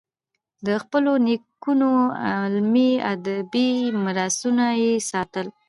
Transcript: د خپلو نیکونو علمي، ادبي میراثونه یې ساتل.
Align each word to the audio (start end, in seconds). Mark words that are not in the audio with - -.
د 0.65 0.67
خپلو 0.81 1.11
نیکونو 1.27 1.91
علمي، 2.29 2.91
ادبي 3.13 3.69
میراثونه 4.03 4.65
یې 4.81 4.93
ساتل. 5.11 5.47